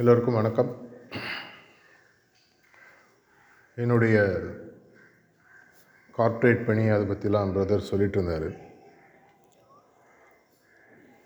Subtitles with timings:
[0.00, 0.88] எல்லோருக்கும் வணக்கம்.
[3.74, 4.40] என்னுடைய
[6.12, 8.60] கார்ப்பரேட் பணி அதை பற்றிலாம் பிரதர் சொல்லிட்டு இருந்தார்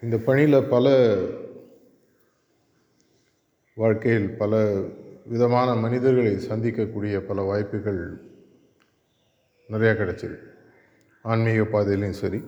[0.03, 1.17] இந்த பணியில் பல
[3.75, 4.83] வாழ்க்கையில் பல
[5.27, 8.21] விதமான மனிதர்களை சந்திக்கக்கூடிய பல வாய்ப்புகள்
[9.69, 10.39] நிறையா கிடச்சிது.
[11.23, 12.43] ஆன்மீக பாதையிலையும் சரி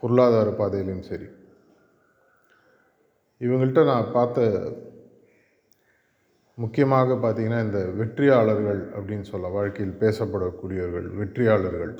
[0.00, 1.26] பொருளாதார பாதையிலையும் சரி.
[3.40, 4.46] இவங்கள்ட்ட நான் பார்த்த
[6.62, 11.92] முக்கியமாக பார்த்தீங்கன்னா இந்த வெற்றியாளர்கள் அப்படின்னு சொல்ல வாழ்க்கையில் பேசப்படக்கூடியவர்கள் வெற்றியாளர்கள்.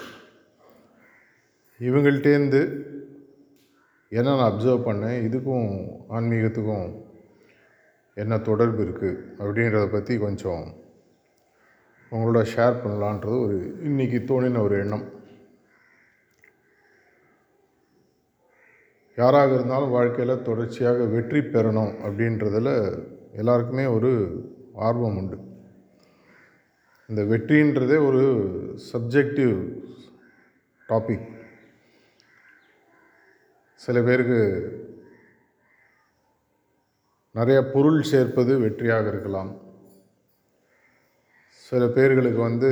[1.80, 2.63] இவங்கள்ட்டேருந்து
[4.13, 5.19] என்ன நான் அப்சர்வ் பண்ணேன்?
[5.27, 5.69] இதுக்கும்
[6.16, 6.89] ஆன்மீகத்துக்கும்
[8.23, 10.65] என்ன தொடர்பு இருக்குது அப்படின்றத பற்றி கொஞ்சம்
[12.13, 13.57] உங்களோட ஷேர் பண்ணலான்றது ஒரு
[13.88, 15.07] இன்றைக்கி தோணின ஒரு எண்ணம்.
[19.19, 22.73] யாராக இருந்தாலும் வாழ்க்கையில் தொடர்ச்சியாக வெற்றி பெறணும் அப்படின்றதில்
[23.41, 24.10] எல்லாருக்குமே ஒரு
[24.87, 25.38] ஆர்வம் உண்டு
[27.09, 28.23] இந்த வெற்றின்றதே ஒரு
[28.93, 29.57] சப்ஜெக்டிவ்
[30.88, 31.29] டாபிக்
[33.80, 34.40] சில பேருக்கு
[37.35, 39.51] நிறைய பொருள் சேர்ப்பது வெற்றியாக இருக்கலாம்.
[41.66, 42.70] சில பேர்களுக்கு வந்து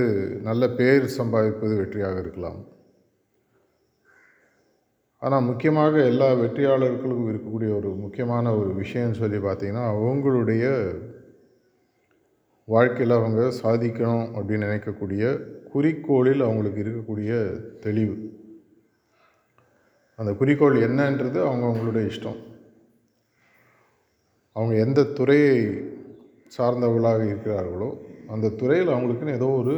[0.48, 2.58] நல்ல பேர் சம்பாதிப்பது வெற்றியாக இருக்கலாம்.
[5.22, 10.64] ஆனால் முக்கியமாக எல்லா வெற்றியாளர்களுக்கும் இருக்கக்கூடிய ஒரு முக்கியமான ஒரு விஷயம்னு சொல்லி பார்த்தீங்கன்னா அவங்களுடைய
[12.68, 15.24] வாழ்க்கையில் அவங்க சாதிக்கணும் அப்படின்னு நினைக்கக்கூடிய
[15.72, 17.30] குறிக்கோளில் அவங்களுக்கு இருக்கக்கூடிய
[17.84, 18.16] தெளிவு.
[20.18, 22.40] அந்த குறிக்கோள் என்னன்றது அவங்க அவங்களுடைய இஷ்டம்.
[24.56, 25.54] அவங்க எந்த துறையை
[26.56, 27.88] சார்ந்தவர்களாக இருக்கிறார்களோ
[28.34, 29.74] அந்த துறையில் அவங்களுக்குன்னு ஏதோ ஒரு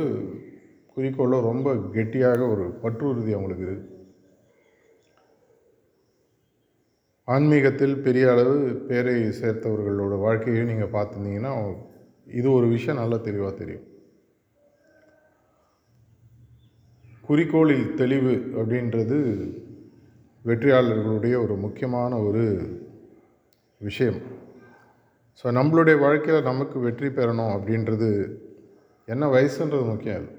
[0.97, 3.95] குறிக்கோளோ ரொம்ப கெட்டியாக ஒரு பற்றுறுதி அவங்களுக்கு இருக்குது
[7.29, 8.55] ஆன்மீகத்தில் பெரிய அளவு
[8.89, 11.53] பேரை சேர்த்தவர்களோட வாழ்க்கையை நீங்கள் பார்த்துருந்தீங்கன்னா
[12.39, 13.87] இது ஒரு விஷயம் நல்லா தெளிவாக தெரியும்.
[17.29, 19.19] குறிக்கோளில் தெளிவு அப்படின்றது
[20.45, 22.45] வெற்றியாளர்களுடைய ஒரு முக்கியமான ஒரு
[23.81, 24.21] விஷயம்.
[25.41, 28.09] ஸோ நம்மளுடைய வாழ்க்கையில் நமக்கு வெற்றி பெறணும் அப்படின்றது
[29.15, 30.33] என்ன வயசுன்றது முக்கியம் இல்லை.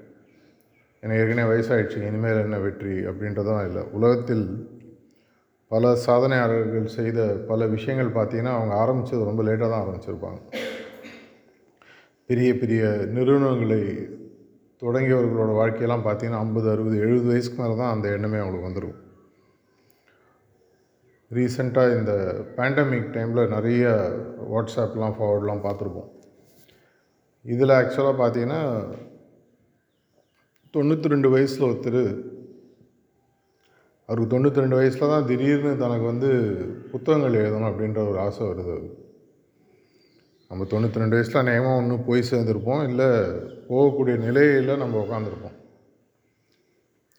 [1.02, 3.84] எனக்கு ஏற்கனவே வயசாகிடுச்சு இனிமேல் என்ன வெற்றி அப்படின்றதும் இல்லை.
[3.98, 4.44] உலகத்தில்
[5.70, 7.20] பல சாதனையாளர்கள் செய்த
[7.50, 10.40] பல விஷயங்கள் பார்த்திங்கன்னா அவங்க ஆரம்பித்தது ரொம்ப லேட்டாக தான் ஆரம்பிச்சிருப்பாங்க.
[12.30, 13.82] பெரிய பெரிய நிறுவனங்களை
[14.82, 18.98] தொடங்கியவர்களோட வாழ்க்கையெல்லாம் பார்த்திங்கன்னா ஐம்பது அறுபது எழுபது வயசுக்கு மேலே தான் அந்த எண்ணமே அவங்களுக்கு வந்துடும்
[21.30, 22.12] ரீசெண்டாக இந்த
[22.56, 23.82] பேண்டமிக் டைமில் நிறைய
[24.52, 26.08] வாட்ஸ்அப்லாம் ஃபார்வர்ட்லாம் பார்த்துருப்போம்.
[27.44, 28.62] இதில் ஆக்சுவலாக பார்த்தீங்கன்னா
[30.74, 32.02] தொண்ணூற்றி ரெண்டு வயசில் ஒருத்தர்
[34.08, 36.30] அவருக்கு தொண்ணூற்றி ரெண்டு வயசில் தான் திடீர்னு தனக்கு வந்து
[36.90, 38.78] புத்தகங்கள் எழுதணும் அப்படின்ற ஒரு ஆசை வருது
[40.50, 42.82] நம்ம தொண்ணூற்றி ரெண்டு வயசில் அநேகமாக ஒன்று போய் சேர்ந்துருப்போம்.
[42.88, 43.08] இல்லை
[43.68, 45.56] போகக்கூடிய நிலையில் நம்ம உட்காந்துருப்போம்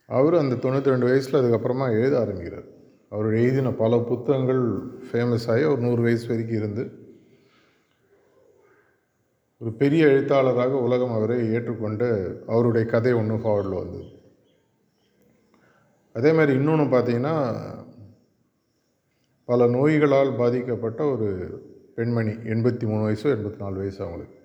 [0.10, 2.68] அவர் அந்த தொண்ணூற்றி ரெண்டு வயசில் அதுக்கப்புறமா எழுத ஆரம்பிக்கிறார்.
[3.14, 4.64] அவர் எழுதின பல புத்தகங்கள்
[5.08, 6.84] ஃபேமஸ் ஆகி ஒரு நூறு வயசு வரைக்கும் இருந்து
[9.62, 12.08] ஒரு பெரிய எழுத்தாளராக உலகம் அவரை ஏற்றுக்கொண்டு
[12.54, 14.08] அவருடைய கதை ஒன்று ஃபார்வர்டில் வந்தது.
[16.16, 17.36] அதே மாதிரி இன்னொன்று பார்த்தீங்கன்னா
[19.50, 21.30] பல நோய்களால் பாதிக்கப்பட்ட ஒரு
[21.96, 24.38] பெண்மணி எண்பத்தி மூணு வயசோ எண்பத்தி நாலு வயசு அவங்களுக்கு.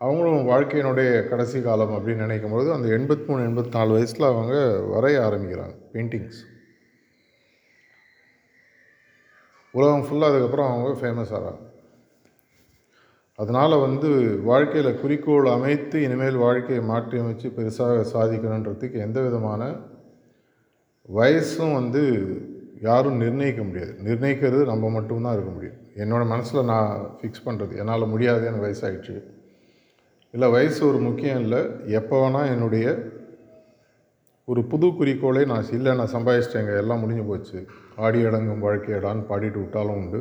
[0.00, 4.54] அவங்களும் வாழ்க்கையினுடைய கடைசி காலம் அப்படின்னு நினைக்கும் பொழுது அந்த எண்பத்தி மூணு எண்பத்தி நாலு வயசில் அவங்க
[4.94, 6.40] வரைய ஆரம்பிக்கிறாங்க பெயிண்டிங்ஸ்
[9.74, 11.62] உலகம் ஃபுல்லாக அதுக்கப்புறம் அவங்க ஃபேமஸ் ஆகிறாங்க
[13.38, 14.10] அதனால் வந்து
[14.42, 19.62] வாழ்க்கையில் குறிக்கோள் அமைத்து இனிமேல் வாழ்க்கையை மாற்றி அமைச்சு பெருசாக சாதிக்கணுன்றதுக்கு எந்த விதமான
[21.08, 22.04] வயசும் வந்து
[22.88, 23.92] யாரும் நிர்ணயிக்க முடியாது.
[24.06, 25.78] நிர்ணயிக்கிறது நம்ம மட்டும்தான் இருக்க முடியும்.
[26.02, 29.16] என்னோடய மனசில் நான் ஃபிக்ஸ் பண்ணுறது என்னால் முடியாது எனக்கு வயசாகிடுச்சு
[30.34, 31.60] இல்லை வயசு ஒரு முக்கியம் இல்லை.
[31.98, 32.86] எப்போ வேணால் என்னுடைய
[34.48, 37.58] ஒரு புது குறிக்கோளை நான் இல்லை நான் சம்பாதிச்சிட்டேங்க எல்லாம் முடிஞ்சு போச்சு.
[38.04, 40.20] ஆடி அடங்கும் வாழ்க்கையடான்னு பாடிட்டு விட்டாலும் உண்டு.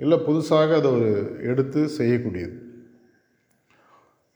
[0.00, 1.10] இல்லை புதுசாக அதை ஒரு
[1.50, 2.56] எடுத்து செய்யக்கூடியது.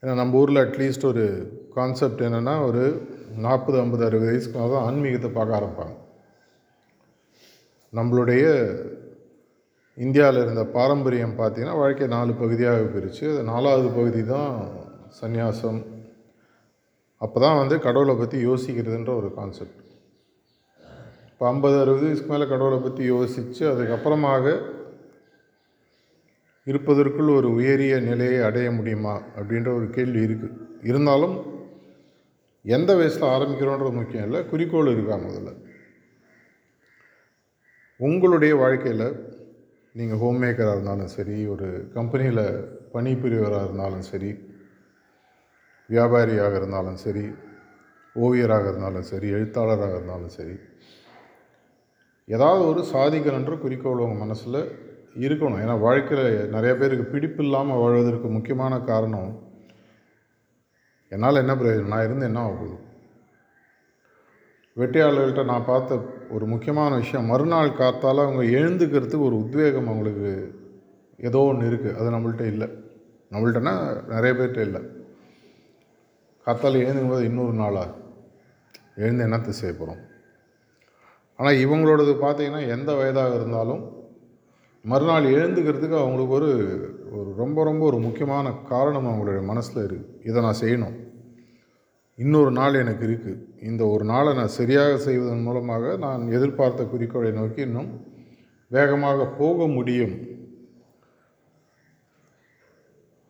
[0.02, 1.24] ஏன்னா நம்ம ஊரில் அட்லீஸ்ட் ஒரு
[1.76, 2.84] கான்செப்ட் என்னென்னா ஒரு
[3.46, 5.94] நாற்பது ஐம்பது அறுபது வயசுக்கு மேலே தான் ஆன்மீகத்தை பார்க்க ஆரம்பிப்பாங்க.
[7.92, 8.44] நம்மளுடைய
[9.98, 14.52] இந்தியாவில் இருந்த பாரம்பரியம் பார்த்திங்கன்னா வாழ்க்கை நாலு பகுதியாக பிரித்து அது நாலாவது பகுதி தான்
[15.20, 15.80] சந்நியாசம்.
[17.20, 19.80] அப்போ தான் வந்து கடவுளை பற்றி யோசிக்கிறதுன்ற ஒரு கான்செப்ட்
[21.30, 24.54] இப்போ ஐம்பது அறுபது வயசுக்கு மேலே கடவுளை பற்றி யோசித்து அதுக்கப்புறமாக
[26.66, 31.36] இருப்பதற்குள் ஒரு உயரிய நிலையை அடைய முடியுமா அப்படின்ற ஒரு கேள்வி இருக்குது இருந்தாலும்
[32.64, 35.52] எந்த வயசில் ஆரம்பிக்கிறோன்றது முக்கியம் இல்லை குறிக்கோள் இருக்கா முதல்ல.
[38.06, 39.06] உங்களுடைய வாழ்க்கையில்
[39.94, 42.44] நீங்கள் ஹோம் மேக்கராக இருந்தாலும் சரி ஒரு கம்பெனியில்
[42.92, 44.30] பணிபுரியவராக இருந்தாலும் சரி
[45.88, 47.24] வியாபாரியாக இருந்தாலும் சரி
[48.16, 50.56] ஓவியராக இருந்தாலும் சரி எழுத்தாளராக இருந்தாலும் சரி
[52.28, 54.60] ஏதாவது ஒரு சாதிக்கணுன்ற குறிக்கோள் உங்கள் மனசில்
[55.24, 55.60] இருக்கணும்.
[55.62, 59.32] ஏன்னா வாழ்க்கையில் நிறைய பேருக்கு பிடிப்பு இல்லாமல் வாழ்வதற்கு முக்கியமான காரணம்
[61.12, 61.92] என்னால் என்ன பிரயோஜனம்?
[61.94, 62.76] நான் இருந்து என்ன ஆகுது
[64.76, 65.98] வெட்டியாளர்கள்ட்ட நான் பார்த்த
[66.34, 67.26] ஒரு முக்கியமான விஷயம்.
[67.26, 70.30] மறுநாள் காத்தால் அவங்க எழுந்துக்கிறதுக்கு ஒரு உத்வேகம் அவங்களுக்கு
[71.18, 72.68] ஏதோ ஒன்று இருக்குது அது நம்மள்ட்ட இல்லை.
[73.30, 73.74] நம்மள்ட்டனா
[74.14, 74.80] நிறைய பேர்கிட்ட இல்லை.
[76.46, 77.90] காத்தால் எழுந்துக்கும்போது இன்னொரு நாளாக
[78.94, 80.00] எழுந்து என்னத்தை செய்ய போகிறோம்
[81.38, 83.82] ஆனால் இவங்களோடது பார்த்தீங்கன்னா எந்த வயதாக இருந்தாலும்
[84.84, 86.50] மறுநாள் எழுந்துக்கிறதுக்கு அவங்களுக்கு ஒரு
[87.18, 90.96] ஒரு ரொம்ப ரொம்ப ஒரு முக்கியமான காரணம் அவங்களுடைய மனசில் இருக்குது இதை நான் செய்யணும்.
[92.22, 97.60] இன்னொரு நாள் எனக்கு இருக்குது இந்த ஒரு நாளை நான் சரியாக செய்வதன் மூலமாக நான் எதிர்பார்த்த குறிக்கோளை நோக்கி
[97.68, 97.90] இன்னும்
[98.70, 100.14] வேகமாக போக முடியும்.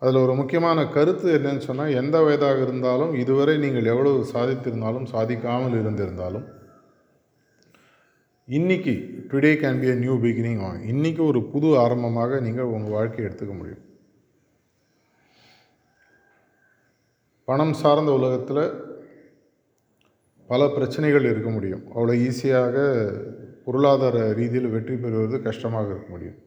[0.03, 6.47] அதில் ஒரு முக்கியமான கருத்து என்னன்னு சொன்னால் எந்த வயதாக இருந்தாலும் இதுவரை நீங்கள் எவ்வளவு சாதித்திருந்தாலும் சாதிக்காமல் இருந்திருந்தாலும்
[8.49, 8.95] இன்றைக்கி
[9.31, 10.62] today can be a new beginning
[10.93, 13.83] இன்றைக்கி ஒரு புது ஆரம்பமாக நீங்கள் உங்கள் வாழ்க்கையை எடுத்துக்க முடியும்.
[17.49, 18.65] பணம் சார்ந்த உலகத்தில்
[20.50, 21.83] பல பிரச்சனைகள் இருக்க முடியும்.
[21.94, 22.77] அவ்வளோ ஈஸியாக
[23.65, 26.39] பொருளாதார ரீதியில் வெற்றி பெறுவது கஷ்டமாக இருக்க முடியும்.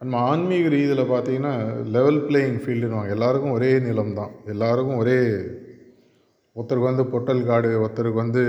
[0.00, 1.54] நம்ம ஆன்மீக ரீதியில் பார்த்தீங்கன்னா
[1.96, 4.32] லெவல் பிளேயிங் ஃபீல்டுன்னு எல்லாருக்கும் ஒரே நிலம் தான்.
[4.54, 5.18] எல்லாருக்கும் ஒரே
[6.56, 8.42] ஒருத்தருக்கு வந்து பொட்டல் காடு ஒருத்தருக்கு வந்து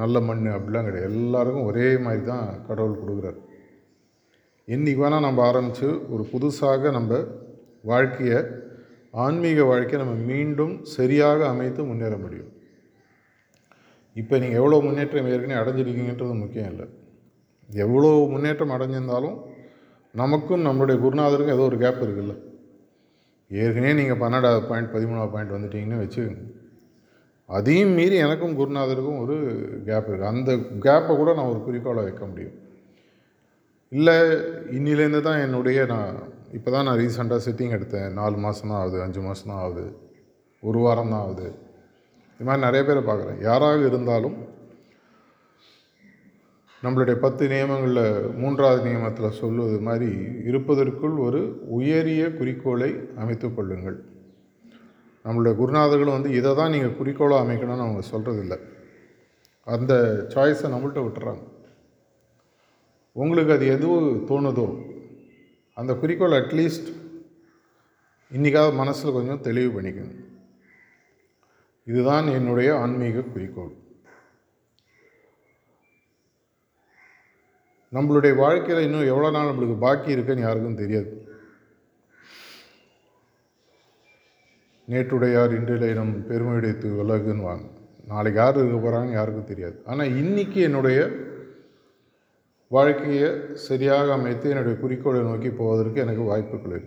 [0.00, 1.10] நல்ல மண் அப்படிலாம் கிடையாது.
[1.12, 3.40] எல்லாருக்கும் ஒரே மாதிரி தான் கடவுள் கொடுக்குறாரு.
[4.68, 7.12] என்றைக்கு வேணால் நம்ம ஆரம்பித்து ஒரு புதுசாக நம்ம
[7.90, 8.40] வாழ்க்கையை
[9.12, 12.50] ஆன்மீக வாழ்க்கையை நம்ம மீண்டும் சரியாக அமைத்து முன்னேற முடியும்.
[14.14, 16.86] இப்போ நீங்கள் எவ்வளோ முன்னேற்றம் ஏற்கனவே அடைஞ்சிருக்கீங்கன்றது முக்கியம் இல்லை.
[17.70, 19.36] எவ்வளோ முன்னேற்றம் அடைஞ்சிருந்தாலும்
[20.14, 22.34] நமக்கும் நம்மளுடைய குருநாதருக்கும் ஏதோ ஒரு கேப் இருக்குல்ல.
[23.50, 26.42] ஏற்கனவே நீங்கள் பன்னெண்டாவது பாயிண்ட் பதிமூணாவது பாயிண்ட் வந்துட்டீங்கன்னு வச்சுக்கோங்க.
[27.48, 29.36] அதையும் மீறி எனக்கும் குருநாதருக்கும் ஒரு
[29.88, 30.52] கேப் இருக்குது அந்த
[30.84, 32.58] கேப்பை கூட நான் ஒரு குறிக்கோளை வைக்க முடியும்.
[33.88, 34.14] இல்லை
[34.76, 36.20] இன்னிலேருந்து தான் என்னுடைய நான்
[36.56, 38.08] இப்போ தான் நான் ரீசெண்டாக சிட்டிங் எடுத்தேன்.
[38.18, 39.84] நாலு மாதம் தான் ஆகுது அஞ்சு மாதம் தான் ஆகுது
[40.68, 41.46] ஒரு வாரம் தான் ஆகுது.
[42.34, 43.38] இது மாதிரி நிறைய பேரை பார்க்குறேன்.
[43.48, 44.36] யாராக இருந்தாலும்
[46.82, 48.04] நம்மளுடைய பத்து நியமங்களில்
[48.42, 50.10] மூன்றாவது நியமத்தில் சொல்லுவது மாதிரி
[50.50, 51.40] இருப்பதற்குள் ஒரு
[51.78, 52.90] உயரிய குறிக்கோளை
[53.22, 53.98] அமைத்து கொள்ளுங்கள்.
[55.24, 58.56] நம்மளுடைய குருநாதர்களும் வந்து இதை தான் நீங்கள் குறிக்கோளாக அமைக்கணும்னு அவங்க சொல்கிறதில்ல
[59.74, 59.92] அந்த
[60.32, 61.44] சாய்ஸை நம்மள்கிட்ட விட்டுறாங்க.
[63.16, 64.66] உங்களுக்கு அது எதுவும் தோணுதோ
[65.76, 66.90] அந்த குறிக்கோள் அட்லீஸ்ட்
[68.36, 70.20] இன்றைக்காவது மனசில் கொஞ்சம் தெளிவு பண்ணிக்கணும்
[71.86, 73.72] இதுதான் என்னுடைய ஆன்மீக குறிக்கோள்.
[77.92, 81.10] நம்மளுடைய வாழ்க்கையில் இன்னும் எவ்வளோ நாள் நம்மளுக்கு பாக்கி இருக்குன்னு யாருக்கும் தெரியாது.
[84.88, 86.72] நேற்றுடையார் இன்றில் நம் பெருமையுடைய
[87.02, 87.66] உலகுன்னு வாங்க
[88.12, 89.76] நாளைக்கு யார் இருக்க போகிறாங்கன்னு யாருக்கும் தெரியாது.
[89.90, 91.00] ஆனால் இன்றைக்கி என்னுடைய
[92.74, 93.28] வாழ்க்கையை
[93.66, 96.84] சரியாக அமைத்து என்னுடைய குறிக்கோளை நோக்கி போவதற்கு எனக்கு வாய்ப்புகள்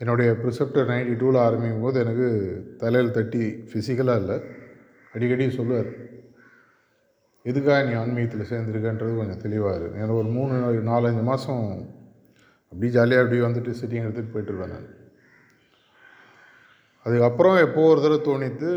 [0.00, 2.28] என்னுடைய ப்ரிசெப்டர் நைன்டி டூவில் ஆரம்பிக்கும் போது எனக்கு
[2.82, 4.36] தலையில் தட்டி ஃபிசிக்கலாக இல்லை.
[5.14, 5.90] அடிக்கடி சொல்லுவார்
[7.46, 10.54] எதுக்காக நீ ஆன்மீகத்தில் சேர்ந்துருக்கன்றது கொஞ்சம் தெளிவாக இருக்குது எனக்கு ஒரு மூணு
[10.90, 11.66] நாலஞ்சு மாதம்
[12.72, 14.88] அப்படியே ஜாலியாக அப்படியே வந்துட்டு சிட்டிங் எடுத்துகிட்டு போயிட்டுருவேன் நான்.
[17.06, 18.70] அதுக்கப்புறம் எப்போ ஒரு தடவை தோணித்து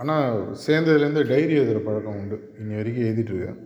[0.00, 0.34] ஆனால்
[0.66, 2.36] சேர்ந்ததுலேருந்து டைரி எழுதுகிற பழக்கம் உண்டு.
[2.60, 3.58] இன்னி வரைக்கும் எழுதிட்டுருக்கேன்.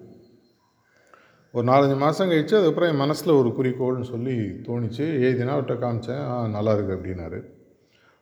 [1.54, 4.36] ஒரு நாலஞ்சு மாதம் கழிச்சு அதுக்கப்புறம் என் மனசில் ஒரு குறிக்கோள்னு சொல்லி
[4.68, 7.40] தோணிச்சு எழுதினா அவர்கிட்ட காமிச்சேன் ஆ நல்லா இருக்கு அப்படின்னாரு.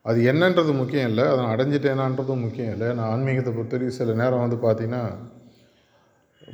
[0.02, 2.88] அது என்னன்றது முக்கியம் இல்லை அதை நான் அடைஞ்சிட்டேனான்றதும் முக்கியம் இல்லை.
[2.98, 5.04] நான் ஆன்மீகத்தை பொறுத்தவரைக்கும் சில நேரம் வந்து பார்த்திங்கன்னா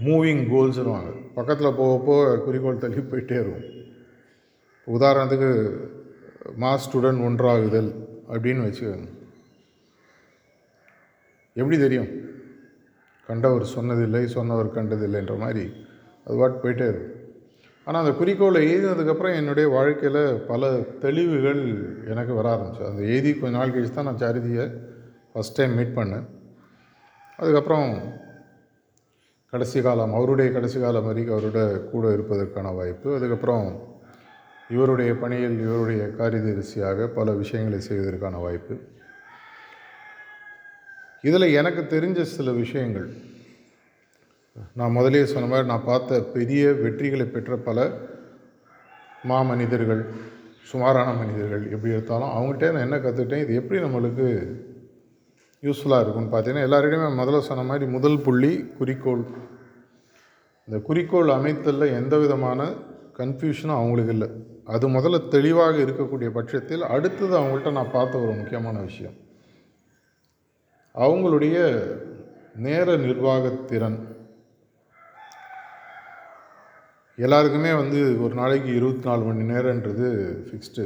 [0.07, 3.67] மூவிங் கோல்ஸ்னுவாங்க பக்கத்தில் போக போக குறிக்கோள் தள்ளி போயிட்டே இருக்கும்.
[4.87, 5.51] உதாரணத்துக்கு
[6.65, 7.91] மாஸ் ஸ்டூடெண்ட் ஒன்றாகுதல்
[8.33, 9.11] அப்படின்னு வச்சுக்கோங்க.
[11.61, 12.11] எப்படி தெரியும்?
[13.28, 15.64] கண்டவர் சொன்னதில்லை சொன்னவர் கண்டதில்லைன்ற மாதிரி
[16.25, 17.12] அது பாட்டு போயிட்டே இருக்கும்.
[17.85, 20.71] ஆனால் அந்த குறிக்கோளை எழுதினதுக்கப்புறம் என்னுடைய வாழ்க்கையில் பல
[21.04, 21.61] தெளிவுகள்
[22.12, 24.64] எனக்கு வர ஆரம்பிச்சு அந்த எழுதி கொஞ்ச நாள் கழிச்சு தான் நான் சாரிதியை
[25.33, 26.26] ஃபஸ்ட் டைம் மீட் பண்ணேன்.
[27.37, 27.90] அதுக்கப்புறம்
[29.52, 33.09] கடைசி காலம் அவருடைய கடைசி காலம் வரைக்கும் அவரோட கூட இருப்பதற்கான வாய்ப்பு.
[33.14, 33.66] அதுக்கப்புறம்
[34.75, 38.77] இவருடைய பணியில் இவருடைய காரியதரிசியாக பல விஷயங்களை செய்வதற்கான வாய்ப்பு.
[41.21, 43.09] இதில் எனக்கு தெரிஞ்ச சில விஷயங்கள்.
[44.75, 47.89] நான் முதலே சொன்ன மாதிரி நான் பார்த்த பெரிய வெற்றிகளை பெற்ற பல
[49.29, 50.03] மாமனிதர்கள்
[50.63, 54.27] சுமாரான மனிதர்கள் எப்படி எடுத்தாலும் அவங்ககிட்ட நான் என்ன கற்றுக்கிட்டேன் இது எப்படி நம்மளுக்கு
[55.63, 59.25] யூஸ்ஃபுல்லாக இருக்கும்னு பார்த்தீங்கன்னா எல்லாரிடையுமே முதல்ல சொன்ன மாதிரி முதல் புள்ளி குறிக்கோள்.
[60.69, 62.69] இந்த குறிக்கோள் அமைத்தலில் எந்த விதமான
[63.19, 64.31] கன்ஃபியூஷனும் அவங்களுக்கு இல்லை.
[64.67, 69.17] அது முதல்ல தெளிவாக இருக்கக்கூடிய பட்சத்தில் அடுத்தது அவங்கள்ட்ட நான் பார்த்த ஒரு முக்கியமான விஷயம்.
[70.95, 71.57] அவங்களுடைய
[72.67, 73.99] நேர நிர்வாகத்திறன்
[77.19, 80.07] எல்லாருக்குமே வந்து ஒரு நாளைக்கு இருபத்தி நாலு மணி நேரன்றது
[80.47, 80.85] ஃபிக்ஸ்டு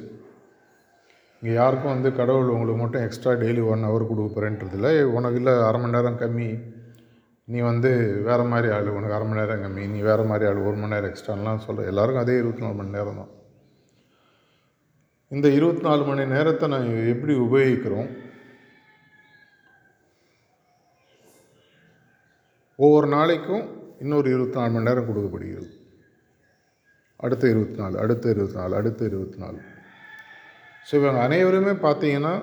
[1.43, 5.81] இங்கே யாருக்கும் வந்து கடவுள் உங்களுக்கு மட்டும் எக்ஸ்ட்ரா டெய்லி ஒன் ஹவர் கொடுக்குறேன்றது இல்லை உனக்கு இல்லை அரை
[5.81, 6.49] மணி நேரம் கம்மி.
[7.49, 7.91] நீ வந்து
[8.29, 9.85] வேறு மாதிரி ஆள் உனக்கு அரை மணி நேரம் கம்மி.
[9.95, 13.21] நீ வேறு மாதிரி ஆள் ஒரு மணி நேரம் எக்ஸ்ட்ரான்லாம் சொல்ல எல்லாருக்கும் அதே இருபத்தி நாலு மணி நேரம்
[13.23, 13.33] தான்
[15.35, 18.09] இந்த இருபத்தி நாலு மணி நேரத்தை நான் எப்படி உபயோகிக்கிறோம்?
[22.77, 23.65] ஒவ்வொரு நாளைக்கும்
[23.99, 25.69] இன்னொரு இருபத்தி நாலு மணி நேரம் கொடுக்கப்படுகிறது.
[27.17, 29.61] அடுத்த இருபத்தி நாலு அடுத்த இருபத்தி நாலு அடுத்த இருபத்தி நாலு
[30.89, 32.35] ஸோ இவங்க அனைவருமே பார்த்தீங்கன்னா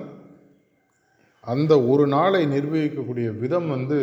[1.40, 3.98] அந்த ஒரு நாளை நிர்வகிக்கக்கூடிய விதம் வந்து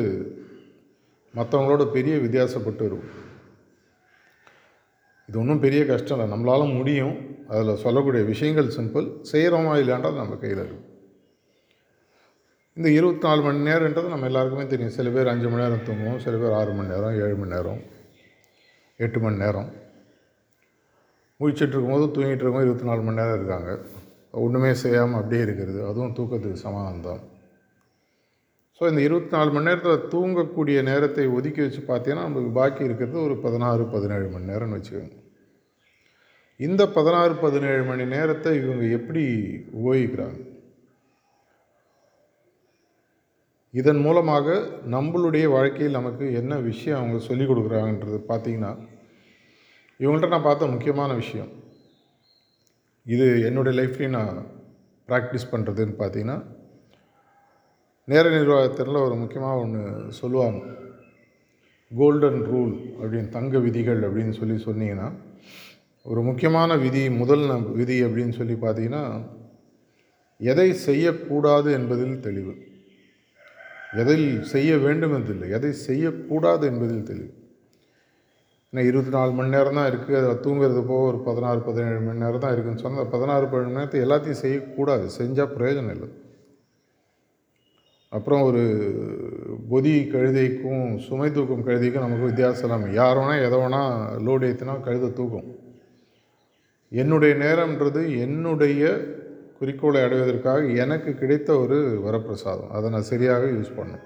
[1.36, 3.15] மற்றவங்களோட பெரிய வித்தியாசப்பட்டு இருக்கும்.
[5.27, 6.30] இது ஒன்றும் பெரிய கஷ்டம் இல்லை.
[6.34, 7.35] நம்மளால முடியும்.
[7.53, 10.91] அதில் சொல்லக்கூடிய விஷயங்கள் சிம்பிள் செய்கிறோமா இல்லைன்றது நம்ம கையில் இருக்கும்
[12.77, 14.95] இந்த இருபத்தி நாலு மணி நேரன்றது நம்ம எல்லாருக்குமே தெரியும்.
[14.95, 17.81] சில பேர் அஞ்சு மணி நேரம் தூங்குவோம் சில பேர் ஆறு மணி நேரம் ஏழு மணி நேரம்
[18.99, 19.69] எட்டு மணி நேரம்.
[21.39, 23.71] முழிச்சிட்டு இருக்கும்போது தூங்கிட்டு இருக்கும்போது இருபத்தி நாலு மணி நேரம் இருக்காங்க.
[24.43, 25.79] ஒன்றுமே செய்யாமல் அப்படியே இருக்கிறது.
[25.89, 27.23] அதுவும் தூக்கத்துக்கு சமாதானம் தான்
[28.79, 33.35] ஸோ இந்த இருபத்தி நாலு மணி நேரத்தில் தூங்கக்கூடிய நேரத்தை ஒதுக்கி வச்சு பார்த்தீங்கன்னா நம்மளுக்கு பாக்கி இருக்கிறது ஒரு
[33.45, 35.13] பதினாறு பதினேழு மணி நேரம்னு வச்சுக்கோங்க.
[36.59, 39.24] இந்த பதினாறு பதினேழு மணி நேரத்தை இவங்க எப்படி
[39.79, 40.38] உபயோகிக்கிறாங்க?
[43.71, 44.53] இதன் மூலமாக
[44.91, 48.71] நம்மளுடைய வாழ்க்கையில் நமக்கு என்ன விஷயம் அவங்க சொல்லிக் கொடுக்குறாங்கன்றது பார்த்தீங்கன்னா
[50.00, 51.51] இவங்கள்ட்ட நான் பார்த்த முக்கியமான விஷயம்.
[53.03, 54.45] இது என்னுடைய லைஃப்லேயும் நான்
[55.07, 56.39] ப்ராக்டிஸ் பண்ணுறதுன்னு பார்த்தீங்கன்னா
[58.05, 59.83] நேர நிர்வாகத்தில் ஒரு முக்கியமாக ஒன்று
[60.13, 60.65] சொல்லுவாங்க.
[61.91, 65.25] கோல்டன் ரூல் அப்படின்னு தங்க விதிகள் அப்படின்னு சொல்லி சொன்னீங்கன்னா
[66.05, 69.24] ஒரு முக்கியமான விதி முதல் ந- விதி அப்படின்னு சொல்லி பார்த்தீங்கன்னா
[70.38, 72.55] எதை செய்யக்கூடாது என்பதில் தெளிவு.
[73.95, 77.33] எதில் செய்ய வேண்டும் என்பதில்லை எதை செய்யக்கூடாது என்பதில் தெளிவு.
[78.71, 82.39] ஏன்னா இருபத்தி நாலு மணி நேரம் தான் இருக்குது அதில் தூங்குறது போக ஒரு பதினாறு பதினேழு மணி நேரம்
[82.39, 85.09] தான் இருக்குன்னு சொன்னால் அந்த பதினாறு பதினேழு மணி நேரத்தை எல்லாத்தையும் செய்யக்கூடாது.
[85.17, 86.09] செஞ்சால் பிரயோஜனம் இல்லை.
[88.09, 88.63] அப்புறம் ஒரு
[89.69, 95.13] பொதி கழுதைக்கும் சுமை தூக்கும் கழுதைக்கும் நமக்கு வித்தியாசம் இல்லாமல் யார் வேணால் எதை வேணால் லோடு ஏற்றினா கழுதை
[95.13, 95.64] தூக்கும்.
[97.01, 98.83] என்னுடைய நேரம்ன்றது என்னுடைய
[99.59, 102.73] குறிக்கோளை அடைவதற்காக எனக்கு கிடைத்த ஒரு வரப்பிரசாதம்.
[102.77, 104.03] அதை நான் சரியாக யூஸ் பண்ணும்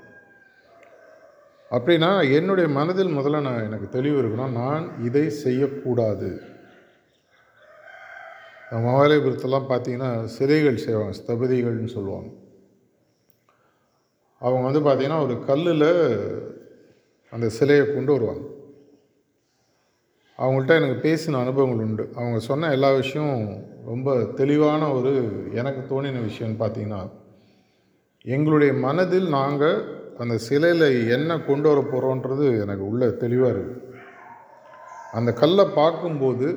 [1.71, 4.57] அப்படின்னா என்னுடைய மனதில் முதல்ல நான் எனக்கு தெளிவு இருக்கணும்.
[4.61, 6.29] நான் இதை செய்யக்கூடாது.
[8.71, 11.15] மகாலயபுரத்தெல்லாம் பார்த்தீங்கன்னா சிலைகள் செய்வாங்க.
[11.19, 12.29] ஸ்தபதிகள்னு சொல்லுவாங்க.
[14.41, 15.89] அவங்க வந்து பார்த்திங்கன்னா ஒரு கல்லில்
[17.33, 18.43] அந்த சிலையை கொண்டு வருவாங்க.
[20.39, 22.03] அவங்கள்ட்ட எனக்கு பேசின அனுபவங்கள் உண்டு.
[22.15, 23.47] அவங்க சொன்ன எல்லா விஷயமும்
[23.85, 25.11] ரொம்ப தெளிவான ஒரு
[25.53, 27.01] எனக்கு தோணின விஷயம்னு பார்த்தீங்கன்னா
[28.35, 29.77] எங்களுடைய மனதில் நாங்கள்
[30.17, 33.85] அந்த சிலையில் என்ன கொண்டு வர போகிறோன்றது எனக்கு உள்ள தெளிவாக இருக்குது
[35.11, 36.47] அந்த கல்லை பார்க்கும்போது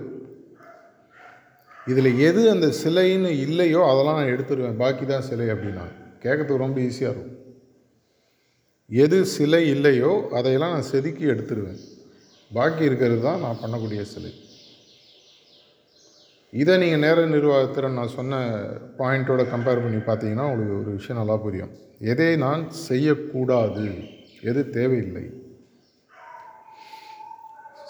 [1.86, 4.76] இதில் எது அந்த சிலைன்னு இல்லையோ அதெல்லாம் நான் எடுத்துருவேன்.
[4.76, 5.84] பாக்கி தான் சிலை அப்படின்னா.
[6.22, 7.38] கேட்கறதுக்கு ரொம்ப ஈஸியாக இருக்கும்.
[8.90, 11.80] எது சிலை இல்லையோ அதையெல்லாம் நான் செதுக்கி எடுத்துருவேன்.
[12.56, 14.32] பாக்கி இருக்கிறது தான் நான் பண்ணக்கூடிய சிலை.
[16.60, 18.40] இதை நீங்கள் நேர நிர்வாகத்தில் நான் சொன்ன
[18.98, 21.72] பாயிண்ட்டோட கம்பேர் பண்ணி பார்த்தீங்கன்னா உங்களுக்கு ஒரு விஷயம் நல்லா புரியும்.
[22.12, 23.86] எதை நான் செய்யக்கூடாது?
[24.50, 25.24] எது தேவையில்லை?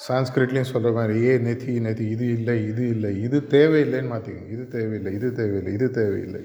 [0.06, 5.12] சான்ஸ்கிரிட்லேயும் சொல்கிற மாதிரி ஏ நெத்தி நெத்தி இது இல்லை இது இல்லை இது தேவையில்லைன்னு மாற்றிக்கோங்க இது தேவையில்லை
[5.18, 6.42] இது தேவையில்லை இது தேவையில்லை.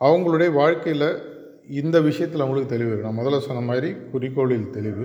[0.00, 1.08] அவங்களுடைய வாழ்க்கையில்
[1.70, 5.04] இந்த விஷயத்தில் அவங்களுக்கு தெளிவு நான் முதல்ல சொன்ன மாதிரி குறிக்கோளில் தெளிவு.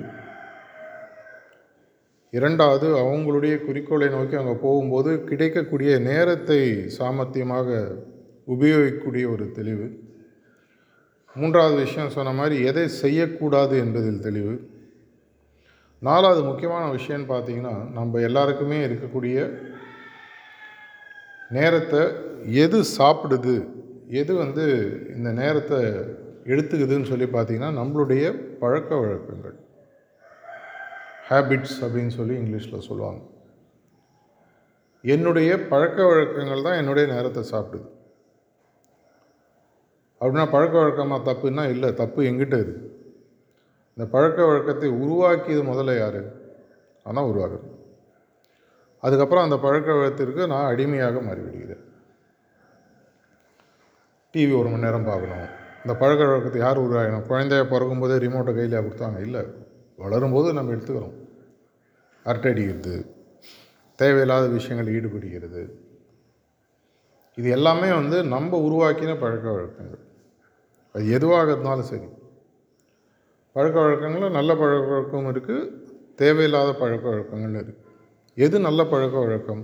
[2.29, 6.61] இரண்டாவது அவங்களுடைய குறிக்கோளை நோக்கி அவங்க போகும்போது கிடைக்கக்கூடிய நேரத்தை
[6.97, 7.69] சாமர்த்தியமாக
[8.47, 9.87] உபயோகிக்கக்கூடிய ஒரு தெளிவு.
[11.35, 14.55] மூன்றாவது விஷயம் சொன்ன மாதிரி எதை செய்யக்கூடாது என்பதில் தெளிவு.
[15.99, 19.37] நாலாவது முக்கியமான விஷயம்னு பார்த்தீங்கன்னா நம்ம எல்லாருக்குமே இருக்கக்கூடிய
[21.51, 22.03] நேரத்தை
[22.65, 23.55] எது சாப்பிடுது
[24.09, 24.65] எது வந்து
[25.15, 25.79] இந்த நேரத்தை
[26.45, 28.25] எடுத்துக்குதுன்னு சொல்லி பார்த்தீங்கன்னா நம்மளுடைய
[28.61, 29.55] பழக்க வழக்கங்கள்.
[31.29, 33.21] ஹேபிட்ஸ் அப்படின்னு சொல்லி இங்கிலீஷில் சொல்லுவாங்க.
[35.03, 37.89] என்னுடைய பழக்க வழக்கங்கள் தான் என்னுடைய நேரத்தை சாப்பிடுது.
[40.21, 42.93] அப்படின்னா பழக்க வழக்கமாக தப்புன்னா இல்லை தப்பு எங்கிட்ட இருக்குது
[43.97, 46.21] இந்த பழக்க வழக்கத்தை உருவாக்கியது முதல்ல யார்?
[47.03, 47.67] ஆனால் உருவாகுது
[49.03, 51.83] அதுக்கப்புறம் அந்த பழக்க வழக்கத்திற்கு நான் அடிமையாக மாறிவிடுகிறேன்.
[54.33, 55.54] டிவி ஒரு மணி நேரம் பார்க்கணும்.
[55.85, 59.17] இந்த பழக்க வழக்கத்தை யார் உருவாக்கணும் குழந்தைய பிறக்கும்போதே ரிமோட்டை கையில் கொடுத்தாங்க.
[59.27, 59.41] இல்லை
[59.99, 61.15] வளரும்போது நம்ம எடுத்துக்கிறோம்.
[62.25, 62.95] அரட்டை அடிக்கிறது
[63.99, 65.61] தேவையில்லாத விஷயங்கள் ஈடுபடுகிறது.
[67.37, 70.01] இது எல்லாமே வந்து நம்ம உருவாக்கின பழக்க வழக்கங்கள்
[70.95, 72.07] அது எதுவாக இருந்தாலும் சரி.
[73.55, 75.71] பழக்க வழக்கங்களில் நல்ல பழக்க வழக்கம் இருக்குது
[76.15, 77.81] தேவையில்லாத பழக்க வழக்கங்கள் இருக்குது
[78.37, 79.63] எது நல்ல பழக்க வழக்கம்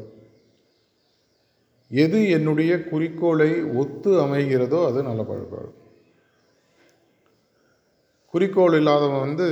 [1.92, 3.51] எது என்னுடைய குறிக்கோளை
[3.82, 5.81] ஒத்து அமைகிறதோ அது நல்ல பழக்க வழக்கம்
[8.34, 9.46] குறிக்கோள் இல்லாதவன் வந்து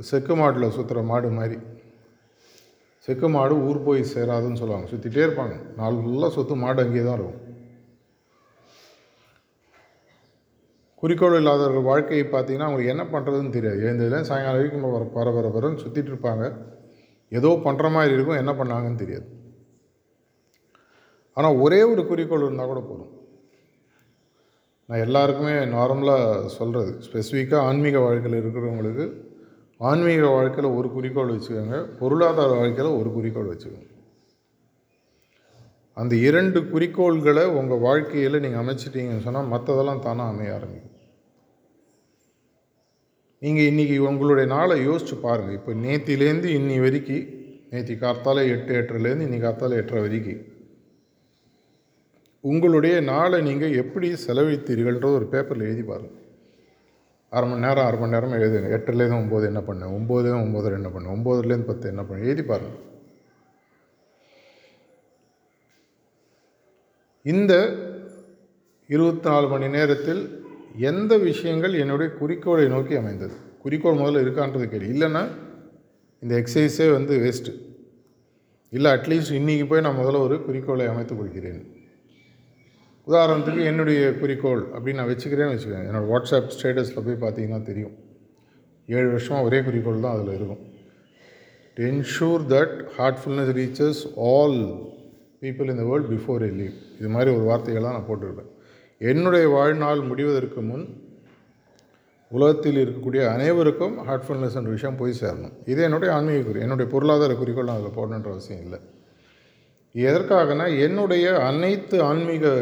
[0.00, 1.56] செக்கு மாட்டில் சுற்றுற மாடு மாதிரி.
[3.00, 4.88] செக்கு மாடு ஊர் போய் சேராதுன்னு சொல்லுவாங்க.
[4.90, 5.54] சுற்றிட்டே இருப்பாங்க.
[5.76, 7.46] நாள் ஃபுல்லாக சுற்று மாடு அங்கேயே தான் இருக்கும்.
[11.02, 13.80] குறிக்கோள் இல்லாதவர்கள் வாழ்க்கையை பார்த்தீங்கன்னா அவங்களுக்கு என்ன பண்ணுறதுன்னு தெரியாது.
[13.80, 16.44] எழுந்ததுலேயும் சாயங்காலம் வரைக்கும் வர பர வர வரன்னு சுற்றிட்டு இருப்பாங்க.
[17.28, 19.26] ஏதோ பண்ணுற மாதிரி இருக்கும் என்ன பண்ணாங்கன்னு தெரியாது.
[21.32, 23.19] ஆனால் ஒரே ஒரு குறிக்கோள் இருந்தால் கூட போதும்.
[24.90, 29.04] நான் எல்லாருக்குமே நார்மலாக சொல்கிறது ஸ்பெசிஃபிக்காக ஆன்மீக வாழ்க்கையில் இருக்கிறவங்களுக்கு
[29.80, 31.76] ஆன்மீக வாழ்க்கையில் ஒரு குறிக்கோள் வச்சுக்கோங்க.
[32.00, 33.86] பொருளாதார வாழ்க்கையில் ஒரு குறிக்கோள் வச்சுக்கோங்க.
[35.96, 40.96] அந்த இரண்டு குறிக்கோள்களை உங்கள் வாழ்க்கையில் நீங்கள் அமைச்சிட்டீங்கன்னு சொன்னால் மற்றதெல்லாம் தானாக அமைய ஆரம்பிக்கும்.
[43.42, 47.26] நீங்கள் இன்றைக்கி உங்களுடைய நாளை யோசித்து பாருங்கள் இப்போ நேத்திலேருந்து இன்னி வரைக்கும்
[47.72, 50.42] நேற்றி கார்த்தால எட்டு எட்டுலேருந்து இன்றைக்கி கார்த்தால எட்டரை வரைக்கும்
[52.40, 56.18] உங்களுடைய நாளை நீங்கள் எப்படி செலவழித்தீர்கள்ன்ற ஒரு பேப்பரில் எழுதி பாருங்கள்
[57.32, 58.70] அரை மணி நேரம் அரை மணி நேரம் எழுதுங்க.
[58.76, 62.86] எட்டுலேருந்து ஒம்பது என்ன பண்ணேன் ஒம்போதுலேருந்து ஒம்பது என்ன பண்ணேன் ஒம்போதுலேருந்து பத்து என்ன பண்ணேன் எழுதி பாருங்கள்
[67.22, 67.52] இந்த
[68.88, 70.22] இருபத்தி நாலு மணி நேரத்தில்
[70.90, 73.34] எந்த விஷயங்கள் என்னுடைய குறிக்கோளை நோக்கி அமைந்தது?
[73.62, 75.22] குறிக்கோள் முதல்ல இருக்கான்றது கேள்வி இல்லைன்னா
[76.22, 77.52] இந்த எக்ஸசைஸே வந்து வேஸ்ட்டு
[78.70, 81.60] இல்லை அட்லீஸ்ட் இன்றைக்கி போய் நான் முதல்ல ஒரு குறிக்கோளை அமைத்துக் கொள்கிறேன்.
[83.10, 87.94] உதாரணத்துக்கு என்னுடைய குறிக்கோள் அப்படின்னு நான் வச்சுக்கிறேன்னு வச்சுக்கிறேன் என்னோடய வாட்ஸ்அப் ஸ்டேட்டஸில் போய் பார்த்தீங்கன்னா தெரியும்.
[88.96, 90.62] ஏழு வருஷமாக ஒரே குறிக்கோள் தான் அதில் இருக்கும்.
[91.76, 94.58] To ensure that heartfulness reaches all
[95.42, 98.50] people in the world before I leave இது மாதிரி ஒரு வார்த்தைகள்லாம் நான் போட்டிருப்பேன்.
[99.12, 100.86] என்னுடைய வாழ்நாள் முடிவதற்கு முன்
[102.30, 105.54] உலகத்தில் இருக்கக்கூடிய அனைவருக்கும் ஹார்ட்ஃபுல்னஸ் என்ற விஷயம் போய் சேரணும்.
[105.72, 108.80] இது என்னுடைய ஆன்மீக குறி என்னுடைய பொருளாதார குறிக்கோள் நான் அதில் போடணுன்ற அவசியம் இல்லை.
[109.94, 112.52] எதற்காகனா என்னுடைய அனைத்து ஆன்மீக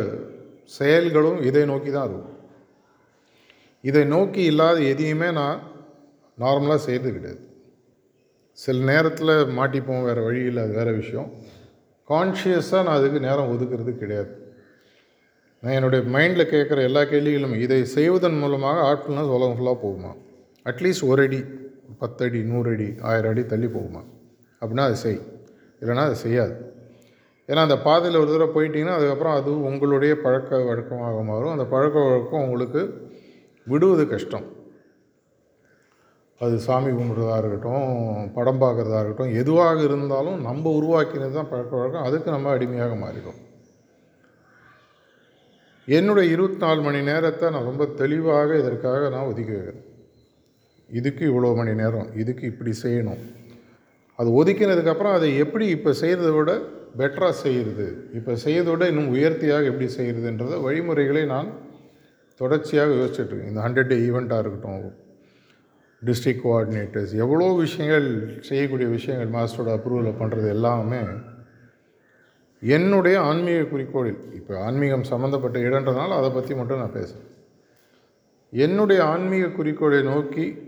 [0.76, 2.37] செயல்களும் இதை நோக்கி தான் இருக்கும்
[3.85, 5.61] இதை நோக்கி இல்லாத எதையுமே நான்
[6.38, 7.46] நார்மலாக செய்கிறது கிடையாது
[8.52, 11.33] சில நேரத்தில் மாட்டிப்போம் வேறு வழி இல்லை அது வேறு விஷயம்.
[12.09, 14.57] கான்ஷியஸாக நான் அதுக்கு நேரம் ஒதுக்குறது கிடையாது.
[15.61, 20.12] நான் என்னுடைய மைண்டில் கேட்குற எல்லா கேள்விகளும் இதை செய்வதன் மூலமாக ஆட்ஃபுல்னஸ் உலகம் ஃபுல்லாக போகுமா?
[20.64, 21.40] அட்லீஸ்ட் ஒரு அடி
[21.98, 24.02] பத்தடி நூறு அடி ஆயிரம் அடி தள்ளி போகுமா?
[24.61, 25.20] அப்படின்னா அதை செய்.
[25.81, 26.54] இல்லைன்னா அதை செய்யாது.
[27.49, 31.53] ஏன்னா அந்த பாதையில் ஒரு தடவை போயிட்டீங்கன்னா அதுக்கப்புறம் அது உங்களுடைய பழக்க வழக்கமாக மாறும்.
[31.57, 32.81] அந்த பழக்க வழக்கம் உங்களுக்கு
[33.67, 34.47] விடுவது கஷ்டம்.
[36.41, 37.87] அது சாமி கும்பிட்றதா இருக்கட்டும்
[38.37, 42.07] படம் பார்க்குறதா இருக்கட்டும் எதுவாக இருந்தாலும் நம்ம உருவாக்கினது தான் பழக்க வழக்கம்.
[42.09, 43.39] அதுக்கு நம்ம அடிமையாக மாறிடும்
[45.89, 49.85] என்னுடைய இருபத்தி நாலு மணி நேரத்தை நான் ரொம்ப தெளிவாக இதற்காக நான் ஒதுக்கி வைக்கிறேன்
[50.89, 53.23] இதுக்கு இவ்வளோ மணி நேரம் இதுக்கு இப்படி செய்யணும்.
[54.19, 56.53] அது ஒதுக்கினதுக்கப்புறம் அதை எப்படி இப்போ செய்கிறத விட
[56.96, 61.48] பெட்டராக செய்கிறது இப்போ செய்கிறத விட இன்னும் உயர்த்தியாக எப்படி செய்கிறதுன்றத வழிமுறைகளை நான்
[62.40, 64.92] தொடர்ச்சியாக யோசிச்சுட்ருக்கேன் இந்த ஹண்ட்ரட் டே ஈவெண்ட்டாக இருக்கட்டும்
[66.03, 71.01] டிஸ்ட்ரிக்ட் கோஆர்டினேட்டர்ஸ் எவ்வளோ விஷயங்கள் செய்யக்கூடிய விஷயங்கள் மாஸ்டரோட அப்ரூவலில் பண்ணுறது எல்லாமே
[72.62, 74.20] என்னுடைய ஆன்மீக குறிக்கோளில்.
[74.33, 77.27] இப்போ ஆன்மீகம் சம்மந்தப்பட்ட இடன்றதுனால அதை பற்றி மட்டும் நான் பேசுகிறேன்
[78.53, 80.67] என்னுடைய ஆன்மீக குறிக்கோளை நோக்கி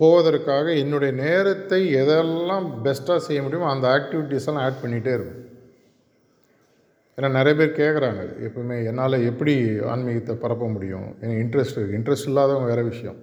[0.00, 5.40] போவதற்காக என்னுடைய நேரத்தை எதெல்லாம் பெஸ்ட்டாக செய்ய முடியுமோ அந்த ஆக்டிவிட்டீஸ் எல்லாம் ஆட் பண்ணிகிட்டே இருக்கும்.
[7.18, 9.54] ஏன்னா நிறைய பேர் கேட்குறாங்க எப்பவுமே என்னால் எப்படி
[9.92, 11.06] ஆன்மீகத்தை பரப்ப முடியும்?
[11.20, 13.18] எனக்கு இன்ட்ரெஸ்ட் இருக்குது இன்ட்ரெஸ்ட் இல்லாதவங்க வேறு விஷயம்.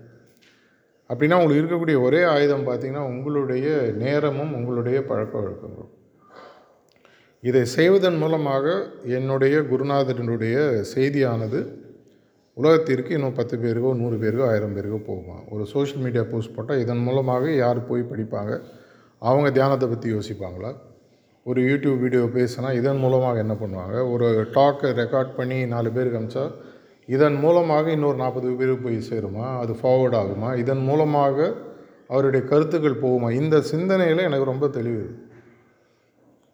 [1.10, 3.68] அப்படின்னா உங்களுக்கு இருக்கக்கூடிய ஒரே ஆயுதம் பார்த்திங்கன்னா உங்களுடைய
[4.04, 5.92] நேரமும் உங்களுடைய பழக்க வழக்கங்களும்.
[7.50, 8.66] இதை செய்வதன் மூலமாக
[9.18, 10.58] என்னுடைய குருநாதரனுடைய
[10.96, 11.60] செய்தியானது
[12.60, 15.36] உலகத்திற்கு இன்னும் பத்து பேருக்கோ நூறு பேருக்கோ ஆயிரம் பேருக்கோ போகுமா?
[15.54, 18.54] ஒரு சோஷியல் மீடியா போஸ்ட் போட்டால் இதன் மூலமாக யார் போய் படிப்பாங்க?
[19.30, 20.72] அவங்க தியானத்தை பற்றி யோசிப்பாங்களா?
[21.46, 23.96] ஒரு யூடியூப் வீடியோ பேசினா இதன் மூலமாக என்ன பண்ணுவாங்க?
[24.14, 26.46] ஒரு டாக்கை ரெக்கார்ட் பண்ணி நாலு பேருக்கு அமிச்சா
[27.08, 29.46] இதன் மூலமாக இன்னொரு நாற்பது பேருக்கு போய் சேருமா?
[29.62, 30.52] அது ஃபார்வர்ட் ஆகுமா?
[30.64, 31.38] இதன் மூலமாக
[32.08, 33.32] அவருடைய கருத்துக்கள் போகுமா?
[33.42, 35.04] இந்த சிந்தனையில் எனக்கு ரொம்ப தெளிவு.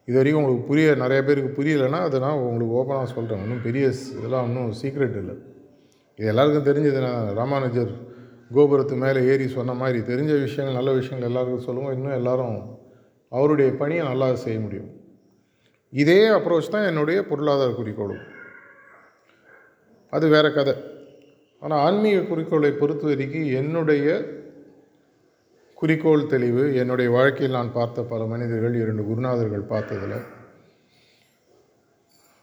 [0.08, 3.86] இது வரைக்கும் உங்களுக்கு புரிய நிறைய பேருக்கு புரியலைன்னா அதை நான் உங்களுக்கு ஓப்பனாக சொல்கிறேன் ஒன்றும் பெரிய
[4.18, 5.38] இதெல்லாம் ஒன்றும் சீக்ரெட் இல்லை.
[6.20, 7.00] இது எல்லாருக்கும் தெரிஞ்சது.
[7.02, 7.92] நான் ராமானுஜர்
[8.56, 11.94] கோபுரத்து மேலே ஏறி சொன்ன மாதிரி தெரிஞ்ச விஷயங்கள் நல்ல விஷயங்கள் எல்லாருக்கும் சொல்லுவோம்.
[11.94, 12.58] இன்னும் எல்லாரும்
[13.32, 14.90] அவருடைய பணியை நல்லா செய்ய முடியும்.
[15.94, 18.24] இதே அப்ரோச் தான் என்னுடைய பொருளாதார குறிக்கோளும்.
[20.10, 20.76] அது வேறு கதை.
[21.60, 24.08] ஆனால் ஆன்மீக குறிக்கோளை பொறுத்த வரைக்கும் என்னுடைய
[25.74, 30.18] குறிக்கோள் தெளிவு என்னுடைய வாழ்க்கையில் நான் பார்த்த பல மனிதர்கள் இரண்டு குருநாதர்கள் பார்த்ததில்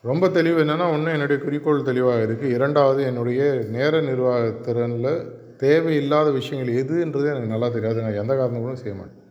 [0.08, 3.42] ரொம்ப தெளிவு என்னென்னா ஒன்று என்னுடைய குறிக்கோள் தெளிவாக இருக்குது இரண்டாவது என்னுடைய
[3.76, 8.00] நேர நிர்வாக திறனில் தேவையில்லாத விஷயங்கள் எதுன்றது எனக்கு நல்லா தெரியாது.
[8.00, 9.22] நான் எந்த காரணம் கூட செய்ய மாட்டேன்.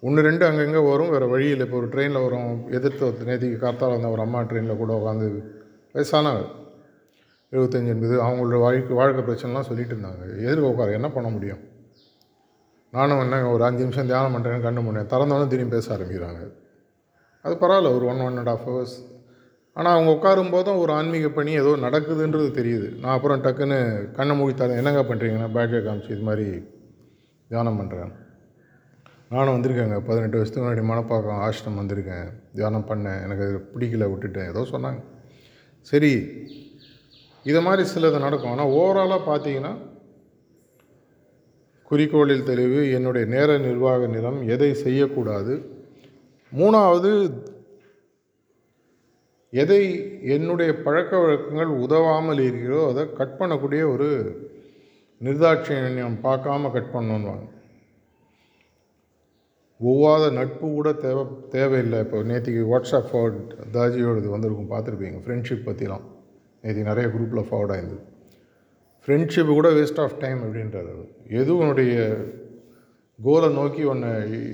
[0.00, 1.10] ஒன்று ரெண்டு அங்கங்கே வரும்.
[1.10, 2.72] வேறு வழியில் இப்போ ஒரு ட்ரெயினில் வரும்.
[2.72, 5.28] எதிர்த்து நேற்றுக்கு கார்த்தால் வந்த ஒரு அம்மா ட்ரெயினில் கூட உட்காந்து
[5.94, 6.48] வயசானவர்
[7.52, 10.24] எழுபத்தஞ்சு என்பது அவங்களோட வாழ்க்கை வாழ்க்கை பிரச்சனைலாம் சொல்லிட்டு இருந்தாங்க.
[10.38, 10.92] எதிர்க்க உட்கார.
[10.92, 11.62] என்ன பண்ண முடியும்?
[12.90, 16.42] நானும் என்ன ஒரு அஞ்சு நிமிஷம் தியானம் பண்ணுறேன்னு கண்டு பண்ணேன் திறந்தோன்னே திரும்பி பேச ஆரம்பிக்கிறாங்க.
[17.42, 17.96] அது பரவாயில்ல.
[17.96, 18.98] ஒரு one one and half hours
[19.78, 22.86] ஆனால் அவங்க உட்காரும் போதும் ஒரு ஆன்மீக பணி ஏதோ நடக்குதுன்றது தெரியுது.
[23.02, 23.78] நான் அப்புறம் டக்குன்னு
[24.16, 26.46] கண்ணை மூடி தரேன் என்னங்க பண்ணுறீங்கன்னா பேக்கை காமிச்சு இது மாதிரி
[27.50, 28.14] தியானம் பண்ணுறேன்
[29.34, 29.96] நானும் வந்திருக்கேங்க.
[30.08, 32.28] பதினெட்டு வருஷத்துக்கு முன்னாடி மனப்பாக்கம் ஆசிரம் வந்திருக்கேன்.
[32.58, 33.20] தியானம் பண்ணேன்.
[33.24, 34.48] எனக்கு அது பிடிக்கல விட்டுட்டேன்.
[34.52, 35.00] ஏதோ சொன்னாங்க.
[35.90, 36.12] சரி
[37.50, 38.54] இதை மாதிரி சிலது நடக்கும்.
[38.54, 39.72] ஆனால் ஓவராலாக பார்த்தீங்கன்னா
[41.90, 45.54] குறிக்கோளில் தெளிவு என்னுடைய நேர நிர்வாக நிலம் எதை செய்யக்கூடாது?
[46.52, 47.10] மூணாவது
[49.52, 49.82] எதை
[50.34, 54.08] என்னுடைய பழக்க வழக்கங்கள் உதவாமல் இருக்கிறதோ அதை கட் பண்ணக்கூடிய ஒரு
[55.20, 57.46] நிர்தாட்சியம் பார்க்காம கட் பண்ணணுன்னுவாங்க
[59.80, 61.98] ஒவ்வாத நட்பு கூட தேவை தேவையில்லை.
[62.04, 65.18] இப்போ நேற்றுக்கு வாட்ஸ்அப் ஃபார்வர்ட் தாஜியோடது வந்திருக்கும் பார்த்துருப்பீங்க.
[65.24, 66.06] ஃப்ரெண்ட்ஷிப் பற்றிலாம்
[66.64, 68.02] நேற்று நிறைய குரூப்பில் ஃபார்வர்ட் ஆயிருந்தது.
[69.08, 70.90] ஃப்ரெண்ட்ஷிப்பு கூட வேஸ்ட் ஆஃப் டைம் அப்படின்றார்
[71.40, 71.94] எது உன்னுடைய
[73.18, 74.10] கோலை நோக்கி உன்னை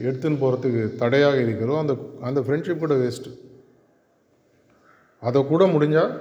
[0.09, 1.95] எடுத்துன்னு போகிறதுக்கு தடையாக இருக்கிறதோ அந்த
[2.29, 3.33] அந்த ஃப்ரெண்ட்ஷிப் கூட வேஸ்ட்டு
[5.29, 6.15] அதை கூட முடிஞ்சால்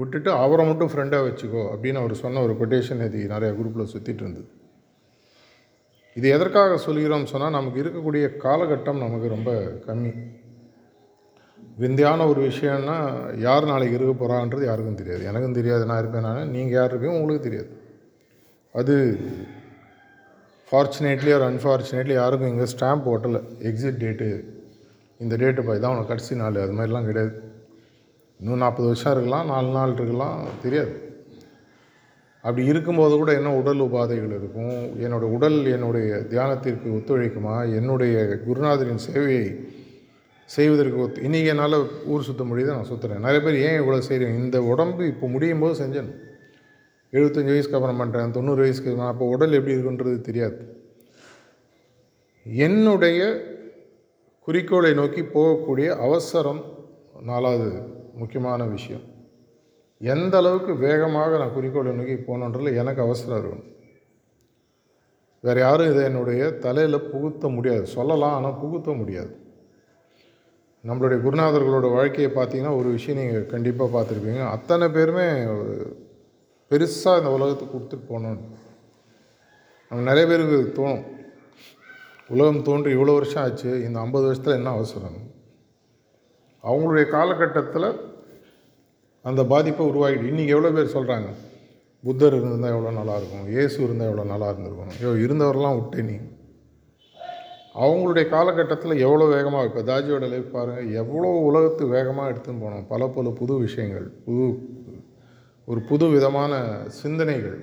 [0.00, 4.48] விட்டுட்டு அவரை மட்டும் ஃப்ரெண்டாக வச்சுக்கோ அப்படின்னு அவர் சொன்ன ஒரு கொட்டேஷன் இது நிறையா குரூப்பில் சுற்றிட்டு இருந்தது.
[6.16, 9.50] இது எதற்காக சொல்கிறோம் சொன்னால் நமக்கு இருக்கக்கூடிய காலகட்டம் நமக்கு ரொம்ப
[9.86, 10.12] கம்மி.
[11.82, 12.96] விந்தியான ஒரு விஷயம்னா
[13.46, 15.22] யார் நாளைக்கு இருக்க போகிறான்றது யாருக்கும் தெரியாது.
[15.30, 16.52] எனக்கும் தெரியாது நான் இருப்பேன் நான்.
[16.54, 17.70] நீங்கள் யார் இருப்பீங்க உங்களுக்கு தெரியாது.
[18.80, 18.94] அது
[20.68, 24.28] ஃபார்ச்சுனேட்லி ஒரு அன்ஃபார்ச்சுனேட்லி யாருக்கும் இங்கே ஸ்டாம்ப் ஓட்டலை எக்ஸிட் டேட்டு
[25.24, 27.34] இந்த டேட்டு போய் தான் உனக்கு கடைசி நாள் அது மாதிரிலாம் கிடையாது.
[28.40, 30.92] இன்னும் நாற்பது வருஷம் இருக்கலாம் நாலு நாள் இருக்கலாம் தெரியாது.
[32.44, 34.76] அப்படி இருக்கும்போது கூட என்ன உடல் உபாதைகள் இருக்கும்?
[35.04, 37.54] என்னுடைய உடல் என்னுடைய தியானத்திற்கு ஒத்துழைக்குமா?
[37.78, 39.46] என்னுடைய குருநாதரின் சேவையை
[40.48, 41.78] செய்வதற்கு ஒத்து இன்றைக்கி என்னால்
[42.12, 45.74] ஊர் சுற்ற முடியுது நான் சுற்றுறேன் நிறைய பேர் ஏன் இவ்வளோ செய்கிறேன் இந்த உடம்பு இப்போ முடியும் போது
[45.80, 46.10] செஞ்சேன்
[47.12, 50.58] எழுபத்தஞ்சி வயசுக்கு அப்புறம் பண்ணுறேன் தொண்ணூறு வயசுக்கு நான் அப்போ உடல் எப்படி இருக்குன்றது தெரியாது.
[52.66, 53.20] என்னுடைய
[54.48, 56.62] குறிக்கோளை நோக்கி போகக்கூடிய அவசரம்
[57.22, 57.70] நாலாவது
[58.20, 59.04] முக்கியமான விஷயம்.
[60.00, 63.72] எந்த அளவுக்கு வேகமாக நான் குறிக்கோளை நோக்கி போகணுன்றதில் எனக்கு அவசரம் இருக்கணும்
[65.44, 67.86] வேறு யாரும் இதை என்னுடைய தலையில் புகுத்த முடியாது.
[67.86, 69.32] சொல்லலாம் ஆனால் புகுத்த முடியாது.
[70.84, 74.42] நம்மளுடைய குருநாதர்களோட வாழ்க்கையை பார்த்தீங்கன்னா ஒரு விஷயம் நீங்கள் கண்டிப்பாக பார்த்துருப்பீங்க.
[74.46, 75.74] அத்தனை பேருமே ஒரு
[76.70, 78.46] பெருசாக இந்த உலகத்துக்கு கொடுத்துட்டு போகணுன்னு
[79.88, 81.04] நம்ம நிறைய பேருக்கு தோணும்.
[82.28, 83.70] உலகம் தோன்றி இவ்வளோ வருஷம் ஆச்சு.
[83.84, 85.18] இந்த ஐம்பது வருஷத்தில் என்ன அவசரம்?
[86.64, 87.88] அவங்களுடைய காலகட்டத்தில்
[89.28, 91.28] அந்த பாதிப்பை உருவாகிட்டு இன்றைக்கி எவ்வளோ பேர் சொல்கிறாங்க
[92.04, 96.16] புத்தர் இருந்தால் எவ்வளோ நல்லாயிருக்கும் இயேசு இருந்தால் எவ்வளோ நல்லா இருந்திருக்கும் ஐயோ இருந்தவரெலாம் விட்டு நீ.
[97.84, 102.86] அவங்களுடைய காலகட்டத்தில் எவ்வளோ வேகமாக இப்போ தாஜியோட லைஃப் பாருங்கள் எவ்வளோ உலகத்து வேகமாக எடுத்துன்னு போனோம்.
[102.92, 104.46] பல பல புது விஷயங்கள் புது
[105.68, 106.52] ஒரு புது விதமான
[107.02, 107.58] சிந்தனைகள்.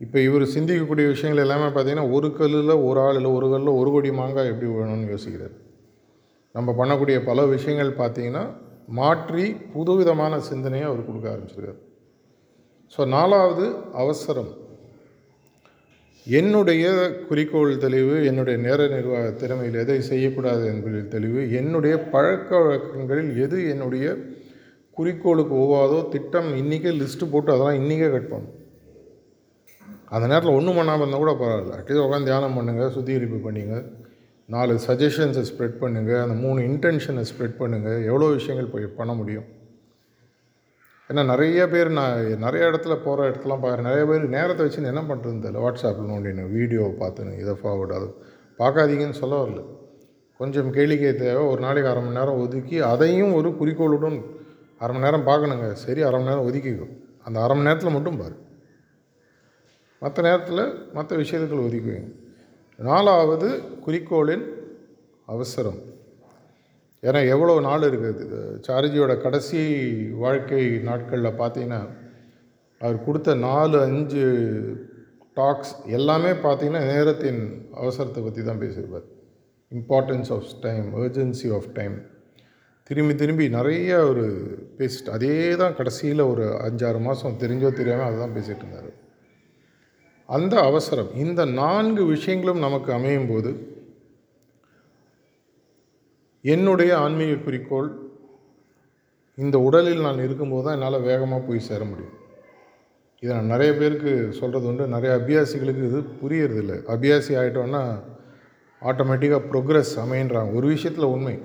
[0.00, 4.10] இப்போ இவர் சிந்திக்கக்கூடிய விஷயங்கள் எல்லாமே பார்த்தீங்கன்னா ஒரு கல்லில் ஒரு ஆள் இல்லை ஒரு கல்லில் ஒரு கோடி
[4.20, 5.56] மாங்காய் எப்படி வேணும்னு யோசிக்கிறார்.
[6.54, 8.44] நம்ம பண்ணக்கூடிய பல விஷயங்கள் பார்த்தீங்கன்னா
[8.98, 11.80] மாற்றி புதுவிதமான சிந்தனையை அவர் கொடுக்க ஆரம்பிச்சிருக்கார்.
[12.94, 13.66] ஸோ நாலாவது
[14.02, 14.50] அவசரம்.
[16.26, 16.84] என்னுடைய
[17.28, 24.06] குறிக்கோள் தெளிவு என்னுடைய நேர நிர்வாக திறமையில் எதை செய்யக்கூடாது என்பதில் தெளிவு என்னுடைய பழக்க வழக்கங்களில் எது என்னுடைய
[24.96, 28.56] குறிக்கோளுக்கு ஒவ்வாதோ திட்டம் இன்றைக்கே லிஸ்ட்டு போட்டு அதெல்லாம் இன்றைக்கே கட் பண்ணும்.
[30.14, 31.76] அந்த நேரத்தில் ஒன்றும் பண்ணாமல் இருந்தால் கூட பரவாயில்ல.
[31.78, 33.76] அட்லீஸ்ட் உட்காந்து தியானம் பண்ணுங்கள் சுத்திகரிப்பு பண்ணிங்க.
[34.54, 39.44] நாலு சஜஷன்ஸை ஸ்ப்ரெட் பண்ணுங்கள் அந்த மூணு இன்டென்ஷனை ஸ்ப்ரெட் பண்ணுங்கள் எவ்வளோ விஷயங்கள் போய் பண்ண முடியும்.
[41.10, 45.38] ஏன்னா நிறைய பேர் நான் நிறைய இடத்துல போகிற இடத்துலாம் பார்க்குறேன் நிறைய பேர் நேரத்தை வச்சு என்ன பண்ணுறது
[45.44, 45.62] தெரியல.
[45.66, 48.08] வாட்ஸ்அப்பில் நோண்டினு வீடியோ பார்த்துன்னு இதை ஃபார்வர்ட் அது
[48.58, 49.62] பார்க்காதீங்கன்னு சொல்ல வரல.
[50.36, 51.42] கொஞ்சம் கேளிக்கை தேவை.
[51.52, 54.18] ஒரு நாளைக்கு அரை மணி நேரம் ஒதுக்கி அதையும் ஒரு குறிக்கோளுடன்
[54.78, 55.72] அரை மணி நேரம் பார்க்கணுங்க.
[55.72, 56.88] சரி அரை மணி நேரம் ஒதுக்கிக்கோ.
[57.24, 58.36] அந்த அரை மணி நேரத்தில் மட்டும் பாரு.
[60.02, 62.10] மற்ற நேரத்தில் மற்ற விஷயத்துக்கள் ஒதுக்குவீங்க
[62.88, 63.48] நாலாவது
[63.84, 64.44] குறிக்கோளின்
[65.32, 65.80] அவசரம்.
[67.02, 68.38] ஏன்னா எவ்வளோ நாள் இருக்குது?
[68.66, 69.60] சார்ஜியோட கடைசி
[70.22, 71.80] வாழ்க்கை நாட்களில் பார்த்தீங்கன்னா
[72.80, 74.24] அவர் கொடுத்த நாலு அஞ்சு
[75.40, 77.42] டாக்ஸ் எல்லாமே பார்த்திங்கன்னா நேரத்தின்
[77.82, 79.06] அவசரத்தை பற்றி தான் பேசியிருப்பார்.
[79.72, 81.96] Importance of time urgency of time
[82.90, 84.24] திரும்பி திரும்பி நிறைய ஒரு
[84.78, 88.90] பேசிட்டு அதே தான் கடைசியில் ஒரு அஞ்சாறு மாதம் தெரிஞ்சோ தெரியாமல் அதை தான் பேசிகிட்டு இருந்தார்.
[90.36, 93.50] அந்த அவசரம் இந்த நான்கு விஷயங்களும் நமக்கு அமையும் போது
[96.44, 97.90] என்னுடைய ஆன்மீக குறிக்கோள்
[99.38, 102.16] இந்த உடலில் நான் இருக்கும்போது தான் என்னால் வேகமாக போய் சேர முடியும்.
[103.22, 104.84] இதை நான் நிறைய பேருக்கு சொல்கிறது உண்டு.
[104.94, 106.76] நிறைய அபியாசிகளுக்கு இது புரியறதில்லை.
[106.94, 107.82] அபியாசி ஆகிட்டோன்னா
[108.82, 111.36] ஆட்டோமேட்டிக்காக ப்ரோக்ரஸ் அமைன்றாங்க ஒரு விஷயத்தில் உண்மை.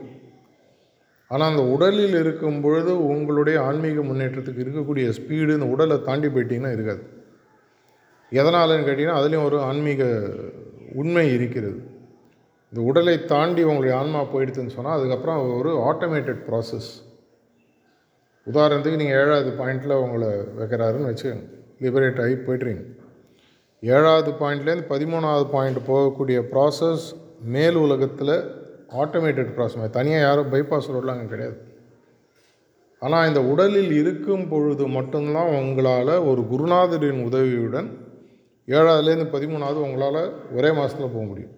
[1.32, 7.04] ஆனால் அந்த உடலில் இருக்கும் பொழுது உங்களுடைய ஆன்மீக முன்னேற்றத்துக்கு இருக்கக்கூடிய ஸ்பீடு இந்த உடலை தாண்டி போயிட்டீங்கன்னா இருக்காது.
[8.32, 10.04] எதனாலன்னு கேட்டிங்கன்னா அதுலேயும் ஒரு ஆன்மீக
[11.02, 11.80] உண்மை இருக்கிறது.
[12.72, 16.90] இந்த உடலை தாண்டி உங்களுடைய ஆன்மா போயிடுதுன்னு சொன்னால் அதுக்கப்புறம் ஒரு ஆட்டோமேட்டட் ப்ராசஸ்
[18.48, 21.30] உதாரணத்துக்கு நீங்கள் ஏழாவது பாயிண்டில் உங்களை வைக்கிறாருன்னு வச்சு
[21.84, 22.84] லிபரேட் ஆகி போய்ட்றீங்க.
[23.84, 27.06] ஏழாவது பாயிண்ட்லேருந்து பதிமூணாவது பாயிண்ட் போகக்கூடிய ப்ராசஸ்
[27.56, 28.36] மேல் உலகத்தில்
[29.04, 31.58] ஆட்டோமேட்டட் ப்ராசஸ் தனியாக யாரும் பைபாஸ் ரோடெலாம் அங்கே கிடையாது.
[33.02, 37.90] ஆனால் இந்த உடலில் இருக்கும் பொழுது மட்டும்தான் உங்களால் ஒரு குருநாதரின் உதவியுடன்
[38.68, 40.22] ஏழாவதுலேருந்து பதிமூணாவது உங்களால்
[40.58, 41.54] ஒரே மாதத்தில் போக முடியும்.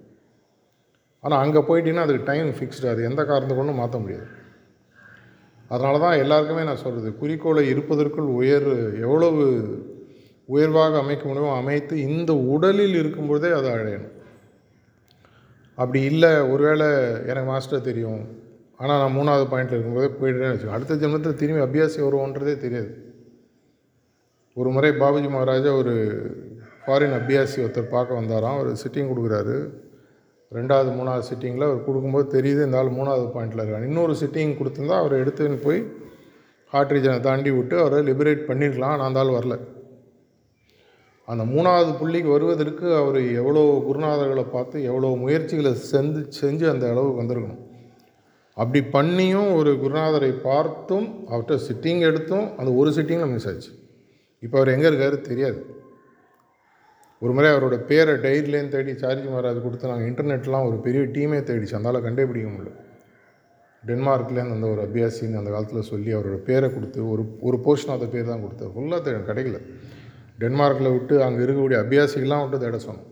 [1.24, 4.28] ஆனால் அங்கே போயிட்டீங்கன்னா அதுக்கு டைம் ஃபிக்ஸ்டு அது எந்த காரணத்தை கொண்டும் மாற்ற முடியாது.
[5.74, 8.70] அதனால தான் எல்லாருக்குமே நான் சொல்கிறது குறிக்கோளை இருப்பதற்குள் உயர்
[9.06, 9.46] எவ்வளவு
[10.56, 14.14] உயர்வாக அமைக்க முடியுமோ அமைத்து இந்த உடலில் இருக்கும்பொழுதே அதை அடையணும்.
[15.78, 16.88] அப்படி இல்லை ஒருவேளை
[17.32, 18.22] எனக்கு மாஸ்டர் தெரியும்.
[18.82, 22.92] ஆனால் நான் மூணாவது பாயிண்டில் இருக்கும்போதே போயிட்டேன்னு வச்சுக்கோங்க அடுத்த ஜென்மத்தில் திரும்பி அபியாசி வருவோன்றதே தெரியாது.
[24.60, 25.94] ஒரு முறை பாபுஜி மகாராஜா ஒரு
[26.88, 28.58] ஃபாரின் அபியாசி ஒருத்தர் பார்க்க வந்தாராம்.
[28.58, 29.56] அவர் சிட்டிங் கொடுக்குறாரு.
[30.58, 35.16] ரெண்டாவது மூணாவது சிட்டிங்கில் அவர் கொடுக்கும்போது தெரியுது இந்த ஆள் மூணாவது பாயிண்டில் இருக்கார் இன்னொரு சிட்டிங் கொடுத்துருந்தா அவர்
[35.22, 35.80] எடுத்துன்னு போய்
[36.74, 39.56] ஹார்ட் ரீஜனை தாண்டி விட்டு அவரை லிபரேட் பண்ணியிருக்கலாம் ஆனால் அந்த ஆள் வரல.
[41.32, 47.64] அந்த மூணாவது புள்ளிக்கு வருவதற்கு அவர் எவ்வளோ குருநாதர்களை பார்த்து எவ்வளோ முயற்சிகளை செஞ்சு செஞ்சு அந்த அளவுக்கு வந்திருக்கணும்.
[48.58, 53.72] அப்படி பண்ணியும் ஒரு குருநாதரை பார்த்தும் அவர்கிட்ட சிட்டிங் எடுத்தும் அந்த ஒரு சிட்டிங்கில் மிஸ் ஆச்சு.
[54.44, 55.60] இப்போ அவர் எங்கே இருக்காரு தெரியாது.
[57.22, 61.78] ஒரு முறை அவரோட பேரை டைரிலேருந்து தேடி சார்ஜி மகாராஜ் கொடுத்து நாங்கள் இன்டர்நெட்லாம் ஒரு பெரிய டீமே தேடிச்சு
[61.78, 62.74] அதனால் கண்டுபிடிக்க முடியல.
[63.84, 68.30] டென்மார்க்லேருந்து அந்த ஒரு அபியாசின்னு அந்த காலத்தில் சொல்லி அவரோட பேரை கொடுத்து ஒரு ஒரு போர்ஷன் ஆஃப் பேர்
[68.32, 68.72] தான் கொடுத்தார்.
[68.76, 69.60] ஃபுல்லாக தேட கிடைக்கல.
[70.42, 73.10] டென்மார்க்கில் விட்டு அங்கே இருக்கக்கூடிய அபியாசிகள்லாம் விட்டு தேட சொன்னோம்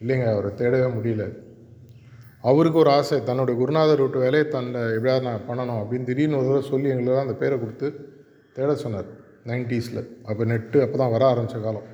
[0.00, 1.24] இல்லைங்க அவரை தேடவே முடியல.
[2.50, 6.64] அவருக்கு ஒரு ஆசை தன்னுடைய குருநாதர் விட்டு வேலையை தன்னை எப்படியாவது நான் பண்ணணும் அப்படின்னு திடீர்னு ஒரு தடவை
[6.72, 7.88] சொல்லி எங்களுக்கு அந்த பேரை கொடுத்து
[8.56, 9.08] தேட சொன்னார்.
[9.50, 11.88] நைன்ட்டீஸில் அப்போ நெட்டு அப்போ தான் வர ஆரம்பித்த காலம்.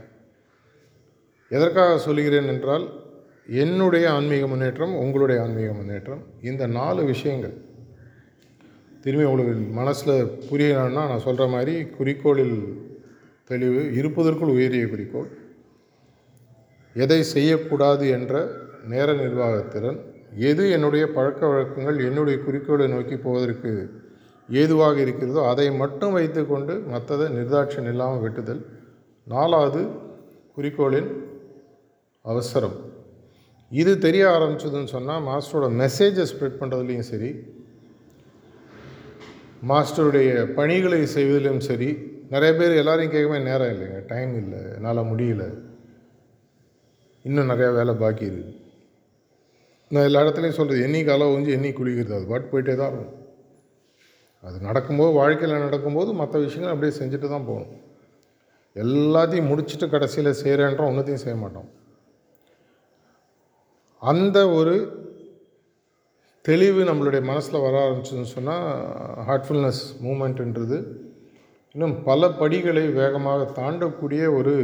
[1.50, 2.85] எதற்காக சொல்கிறேன் என்றால்
[3.62, 7.54] என்னுடைய ஆன்மீக முன்னேற்றம் உங்களுடைய ஆன்மீக முன்னேற்றம் இந்த நாலு விஷயங்கள்.
[9.02, 10.14] திரும்பி உங்களுக்கு மனசில்
[10.50, 12.57] புரியணும்னா நான் சொல்கிற மாதிரி குறிக்கோளில்
[13.50, 15.28] தெளிவு இருப்பதற்குள் உயரிய குறிக்கோள்.
[16.94, 18.35] எதை செய்யக்கூடாது என்ற
[18.92, 19.98] நேர நிர்வாகத்திறன்
[20.50, 23.72] எது என்னுடைய பழக்க வழக்கங்கள் என்னுடைய குறிக்கோளை நோக்கி போவதற்கு
[24.48, 28.62] ஏதுவாக இருக்கிறதோ அதை மட்டும் வைத்துக்கொண்டு மற்றதை நிர்தாட்சம் இல்லாமல் வெட்டுதல்.
[29.26, 29.83] நாலாவது
[30.57, 31.11] குறிக்கோளின்
[32.32, 32.76] அவசரம்.
[33.80, 37.30] இது தெரிய ஆரம்பிச்சதுன்னு சொன்னால் மாஸ்டரோட மெசேஜை ஸ்ப்ரெட் பண்ணுறதுலையும் சரி
[39.70, 41.88] மாஸ்டருடைய பணிகளை செய்வதிலும் சரி
[42.34, 45.44] நிறைய பேர் எல்லாரையும் கேட்கவே நேரம் இல்லைங்க டைம் இல்லை என்னால் முடியல.
[47.24, 48.52] இன்னும் நிறையா வேலை பாக்கி இருக்குது
[49.90, 52.16] நான் எல்லா இடத்துலையும் சொல்கிறது என்னைக்கு அளவு வந்து என்னைக்கு குளிக்கிறது?
[52.18, 53.12] அது பாட்டு போயிட்டே தான் இருக்கும்.
[54.46, 57.80] அது நடக்கும்போது வாழ்க்கையில் நடக்கும்போது மற்ற விஷயங்கள் அப்படியே செஞ்சுட்டு தான் போகணும்.
[58.76, 61.68] எல்லாத்தையும் முடிச்சுட்டு கடைசியில் செய்கிறேன்றோம் ஒன்றுத்தையும் செய்ய மாட்டோம்.
[64.10, 64.74] அந்த ஒரு
[66.44, 68.66] தெளிவு நம்மளுடைய மனசில் வர ஆரம்பிச்சதுன்னு சொன்னால்
[69.28, 70.78] ஹார்ட்ஃபுல்னஸ் மூமெண்ட்டுன்றது
[71.74, 74.54] இன்னும் பல படிகளை வேகமாக தாண்டக்கூடிய ஒரு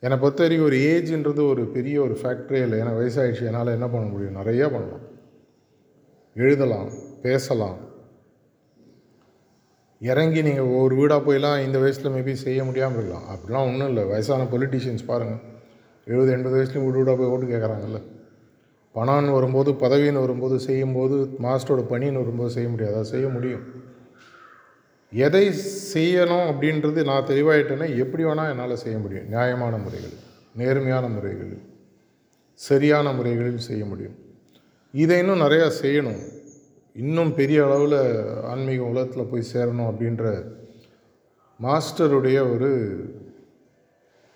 [0.00, 2.76] என்னை பொறுத்த வரைக்கும் ஒரு ஏஜ்ன்றது ஒரு பெரிய ஒரு ஃபேக்டரே இல்லை.
[2.80, 4.38] ஏன்னா வயசாகிடுச்சு என்னால் என்ன பண்ண முடியும்?
[4.40, 5.04] நிறையா பண்ணலாம்.
[6.36, 6.90] எழுதலாம்
[7.22, 7.78] பேசலாம்.
[10.00, 14.04] இறங்கி நீங்கள் ஒவ்வொரு வீடாக போயெல்லாம் இந்த வயசில் மேபி செய்ய முடியாமல் இருக்கலாம் அப்படிலாம் ஒன்றும் இல்லை.
[14.04, 15.51] வயசான பொலிட்டீஷியன்ஸ் பாருங்கள்
[16.04, 18.02] எழுபது எண்பது வயசுலையும் வீடு வீடாக போய் ஓட்டு கேட்குறாங்கல்ல
[18.94, 22.94] பணம்னு வரும்போது பதவின்னு வரும்போது செய்யும்போது மாஸ்டரோட பணின்னு வரும்போது செய்ய முடியாது.
[22.94, 23.62] அதை செய்ய முடியும்.
[25.12, 25.48] எதை
[25.94, 29.28] செய்யணும் அப்படின்றது நான் தெளிவாயிட்டேன்னா எப்படி வேணால் என்னால் செய்ய முடியும்.
[29.28, 30.14] நியாயமான முறைகள்
[30.56, 31.58] நேர்மையான முறைகள்
[32.54, 34.16] சரியான முறைகளில் செய்ய முடியும்.
[34.92, 36.22] இதை இன்னும் நிறையா செய்யணும்.
[36.94, 40.52] இன்னும் பெரிய அளவில் ஆன்மீக உலகத்தில் போய் சேரணும் அப்படின்ற
[41.62, 42.70] மாஸ்டருடைய ஒரு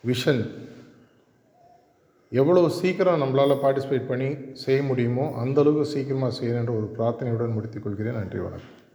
[0.07, 0.43] விஷன்
[2.41, 4.29] எவ்வளோ சீக்கிரம் நம்மளால் பார்ட்டிசிபேட் பண்ணி
[4.63, 8.86] செய்ய முடியுமோ அந்தளவுக்கு சீக்கிரமாக செய்யணுன்ற ஒரு பிரார்த்தனையுடன் முடித்துக்கொள்கிறேன் நன்றி வணக்கம்.